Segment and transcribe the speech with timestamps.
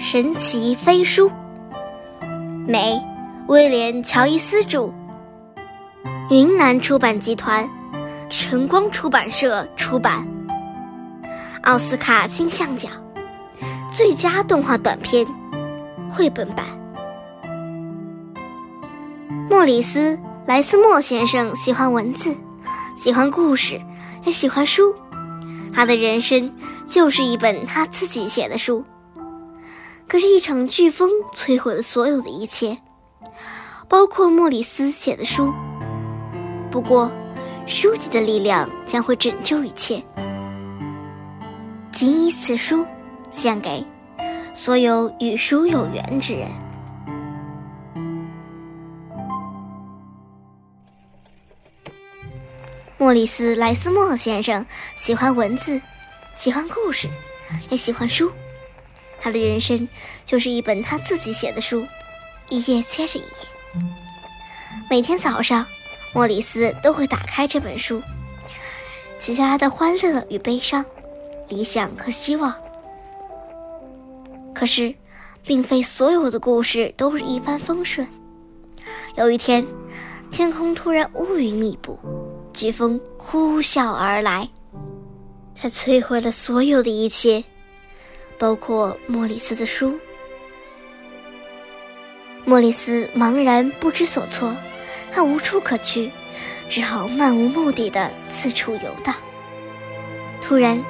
[0.00, 1.28] 神奇飞书》，
[2.68, 3.02] 美，
[3.48, 4.92] 威廉·乔伊斯著，
[6.30, 7.68] 云南出版集团，
[8.30, 10.24] 晨光出版社出版。
[11.62, 12.92] 奥斯卡金像奖
[13.92, 15.26] 最佳动画短片
[16.08, 16.64] 绘本版。
[19.50, 20.14] 莫里斯·
[20.46, 22.32] 莱斯莫先生喜欢文字，
[22.96, 23.80] 喜欢故事，
[24.24, 24.94] 也喜欢书。
[25.74, 26.54] 他的人生
[26.86, 28.84] 就是一本他自己写的书。
[30.08, 32.78] 可是，一场飓风摧毁了所有的一切，
[33.88, 35.52] 包括莫里斯写的书。
[36.70, 37.12] 不过，
[37.66, 40.02] 书籍的力量将会拯救一切。
[41.92, 42.86] 谨以此书
[43.30, 43.84] 献给
[44.54, 46.48] 所有与书有缘之人。
[52.96, 54.64] 莫里斯·莱斯莫先生
[54.96, 55.80] 喜欢文字，
[56.34, 57.08] 喜欢故事，
[57.68, 58.32] 也喜欢书。
[59.20, 59.88] 他的人生
[60.24, 61.86] 就是一本他自己写的书，
[62.48, 63.82] 一页接着一页。
[64.90, 65.66] 每天早上，
[66.14, 68.02] 莫里斯都会打开这本书，
[69.18, 70.84] 写下他的欢乐与悲伤、
[71.48, 72.54] 理想和希望。
[74.54, 74.94] 可是，
[75.44, 78.06] 并非所有的故事都是一帆风顺。
[79.16, 79.66] 有一天，
[80.30, 81.98] 天空突然乌云密布，
[82.54, 84.48] 飓风呼啸而来，
[85.54, 87.44] 它摧毁了所有的一切。
[88.38, 89.98] 包括莫里斯的书。
[92.44, 94.56] 莫里斯茫然不知所措，
[95.12, 96.10] 他无处可去，
[96.68, 99.14] 只好漫无目的的四处游荡。
[100.40, 100.82] 突然，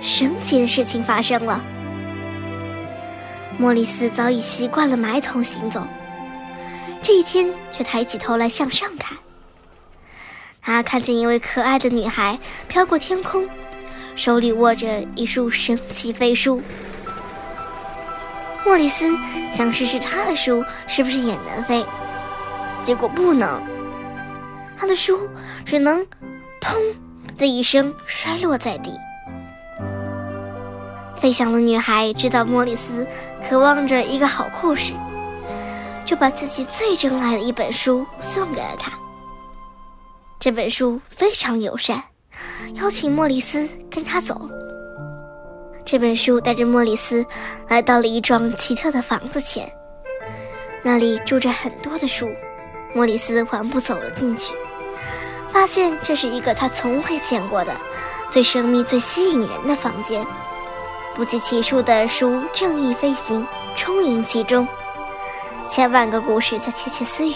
[0.00, 1.62] 神奇的事情发生了。
[3.58, 5.86] 莫里斯早已习惯了埋头行走，
[7.02, 9.18] 这一天却抬起头来向上看。
[10.62, 13.46] 他看见一位可爱的女孩飘过天空。
[14.16, 16.62] 手里握着一束神奇飞书，
[18.64, 19.16] 莫里斯
[19.50, 21.84] 想试试他的书是不是也能飞，
[22.82, 23.60] 结果不能，
[24.76, 25.28] 他的书
[25.66, 26.06] 只能
[26.62, 26.76] “砰”
[27.36, 28.92] 的一声摔落在地。
[31.16, 33.06] 飞翔的女孩知道莫里斯
[33.48, 34.92] 渴望着一个好故事，
[36.04, 38.92] 就把自己最珍爱的一本书送给了他。
[40.38, 42.02] 这本书非常友善。
[42.74, 44.40] 邀请莫里斯跟他走。
[45.84, 47.24] 这本书带着莫里斯
[47.68, 49.70] 来到了一幢奇特的房子前，
[50.82, 52.28] 那里住着很多的书。
[52.94, 54.54] 莫里斯缓步走了进去，
[55.50, 57.76] 发现这是一个他从未见过的、
[58.28, 60.24] 最神秘、最吸引人的房间。
[61.14, 63.46] 不计其数的书正义飞行，
[63.76, 64.66] 充盈其中，
[65.68, 67.34] 千万个故事在窃窃私语。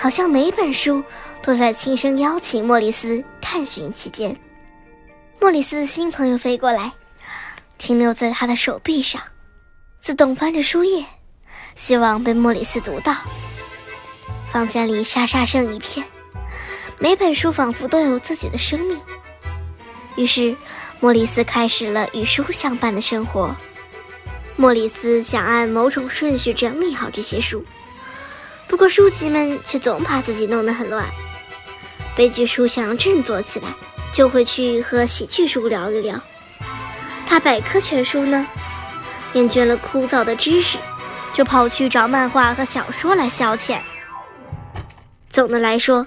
[0.00, 1.02] 好像每本书
[1.42, 4.34] 都在轻声邀请莫里斯探寻其间。
[5.40, 6.92] 莫里斯的新朋友飞过来，
[7.78, 9.20] 停留在他的手臂上，
[10.00, 11.04] 自动翻着书页，
[11.74, 13.12] 希望被莫里斯读到。
[14.46, 16.06] 房间里沙沙声一片，
[16.98, 18.96] 每本书仿佛都有自己的生命。
[20.14, 20.56] 于是，
[21.00, 23.54] 莫里斯开始了与书相伴的生活。
[24.54, 27.64] 莫里斯想按某种顺序整理好这些书。
[28.68, 31.04] 不过书籍们却总把自己弄得很乱。
[32.14, 33.68] 悲剧书想要振作起来，
[34.12, 36.20] 就会去和喜剧书聊一聊。
[37.26, 38.46] 他百科全书呢，
[39.32, 40.78] 厌倦了枯燥的知识，
[41.32, 43.78] 就跑去找漫画和小说来消遣。
[45.30, 46.06] 总的来说，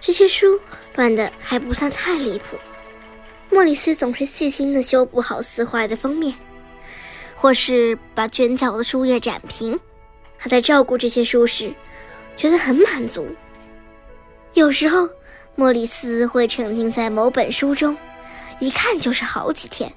[0.00, 0.58] 这些书
[0.96, 2.56] 乱的还不算太离谱。
[3.50, 6.34] 莫里斯总是细心地修补好撕坏的封面，
[7.34, 9.78] 或是把卷角的书页展平。
[10.38, 11.72] 他在照顾这些书时，
[12.36, 13.26] 觉得很满足。
[14.52, 15.08] 有时候，
[15.54, 17.96] 莫里斯会沉浸在某本书中，
[18.60, 19.92] 一看就是好几天。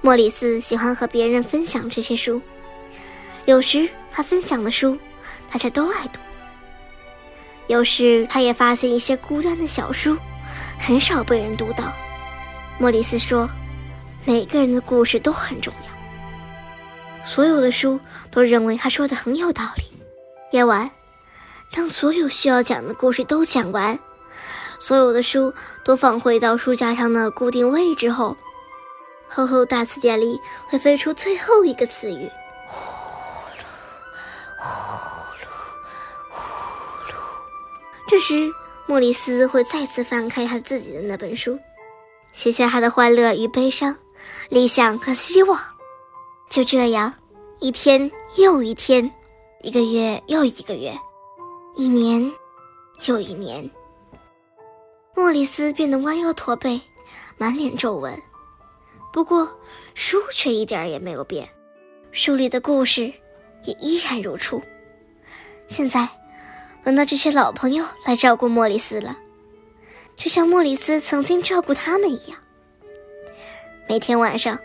[0.00, 2.40] 莫里斯喜欢和别人分享这些书，
[3.46, 4.96] 有时他分享的书，
[5.50, 6.20] 大家都爱读。
[7.66, 10.16] 有时他也发现一些孤单的小书，
[10.78, 11.92] 很少被人读到。
[12.78, 13.48] 莫里斯说
[14.24, 15.90] ：“每个人的故事都很重要。”
[17.26, 17.98] 所有的书
[18.30, 19.82] 都认为他说的很有道理。
[20.52, 20.88] 夜晚，
[21.72, 23.98] 当所有需要讲的故事都讲完，
[24.78, 25.52] 所有的书
[25.84, 28.36] 都放回到书架上的固定位置后，
[29.28, 32.30] 厚厚大词典里会飞出最后一个词语：
[32.64, 32.80] 呼
[33.58, 33.64] 噜，
[34.56, 34.70] 呼
[35.42, 35.48] 噜，
[36.30, 36.40] 呼
[37.10, 37.14] 噜。
[38.06, 38.50] 这时，
[38.86, 41.58] 莫里斯会再次翻开他自己的那本书，
[42.32, 43.96] 写下他的欢乐与悲伤、
[44.48, 45.75] 理想和希望。
[46.48, 47.12] 就这样，
[47.60, 49.10] 一天又一天，
[49.62, 50.96] 一个月又一个月，
[51.74, 52.32] 一年
[53.06, 53.68] 又一年。
[55.14, 56.80] 莫里斯变得弯腰驼背，
[57.36, 58.16] 满脸皱纹。
[59.12, 59.48] 不过，
[59.94, 61.48] 书却一点儿也没有变。
[62.12, 63.12] 书里的故事
[63.64, 64.62] 也依然如初。
[65.66, 66.08] 现在，
[66.84, 69.16] 轮到这些老朋友来照顾莫里斯了，
[70.16, 72.38] 就像莫里斯曾经照顾他们一样。
[73.88, 74.58] 每天晚上，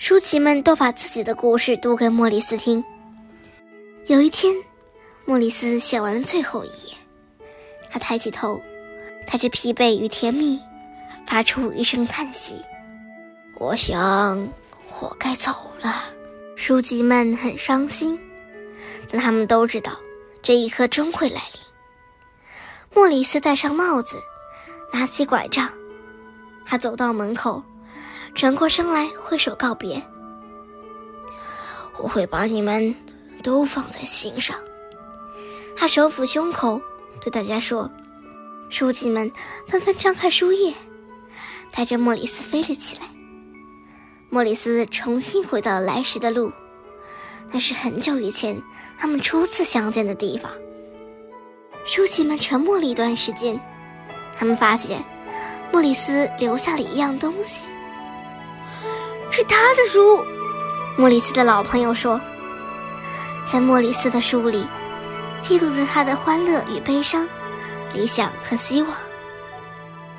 [0.00, 2.82] 书籍们都把自己的故事读给莫里斯听。
[4.06, 4.56] 有一天，
[5.26, 6.94] 莫里斯写完了最后一页，
[7.90, 8.58] 他抬起头，
[9.30, 10.58] 带着疲惫与甜蜜，
[11.26, 12.64] 发出一声叹息
[13.60, 14.48] ：“我想，
[15.02, 15.52] 我该走
[15.82, 15.94] 了。”
[16.56, 18.18] 书籍们很伤心，
[19.10, 19.92] 但他们都知道。
[20.40, 21.60] 这一刻终会来临。
[22.94, 24.16] 莫里斯戴上帽子，
[24.94, 25.68] 拿起拐杖，
[26.64, 27.62] 他走到门口，
[28.34, 30.02] 转过身来挥手告别
[31.98, 32.94] ：“我会把你们
[33.42, 34.56] 都放在心上。”
[35.76, 36.80] 他手抚胸口，
[37.20, 37.90] 对大家说
[38.70, 39.30] ：“书记们
[39.66, 40.74] 纷纷张开书页，
[41.72, 43.02] 带着莫里斯飞了起来。”
[44.30, 46.52] 莫里斯重新回到了来时的路。
[47.52, 48.62] 那是很久以前
[48.96, 50.52] 他们初次相见的地方。
[51.84, 53.58] 书记们沉默了一段时间，
[54.36, 55.02] 他们发现
[55.72, 57.72] 莫里斯留下了一样东西，
[59.40, 60.22] 是他的书。
[60.98, 62.20] 莫里斯的老朋友说，
[63.46, 64.66] 在莫里斯的书里，
[65.40, 67.26] 记录着他的欢乐与悲伤，
[67.94, 68.94] 理想和希望。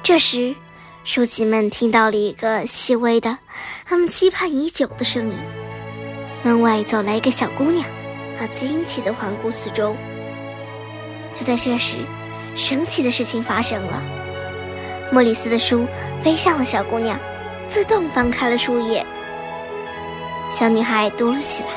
[0.01, 0.55] 这时，
[1.03, 3.37] 书籍们听到了一个细微的、
[3.85, 5.37] 他们期盼已久的声音。
[6.41, 7.85] 门外走来一个小姑娘，
[8.39, 9.95] 她惊奇地环顾四周。
[11.35, 11.97] 就在这时，
[12.55, 14.01] 神奇的事情发生了。
[15.11, 15.85] 莫里斯的书
[16.23, 17.19] 飞向了小姑娘，
[17.71, 19.03] 自动翻开了书页。
[20.51, 21.69] 小女孩读了起来。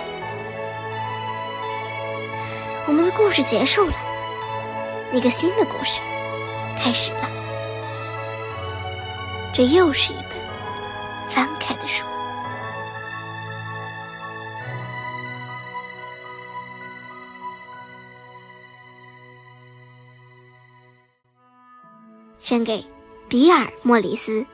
[2.88, 3.94] 我们的故事结束了，
[5.12, 6.00] 一个新的故事
[6.76, 7.30] 开始了。
[9.54, 12.04] 这又是一本翻开的书。
[22.36, 22.84] 献给
[23.28, 24.44] 比尔·莫里斯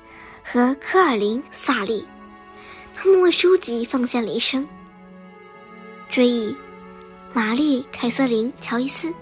[0.53, 2.05] 和科尔林·萨利，
[2.93, 4.67] 他们为书籍奉献了一生。
[6.09, 6.57] 追忆
[7.33, 9.15] 玛丽·凯瑟琳·乔伊斯，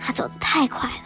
[0.00, 1.05] 他走得太快了。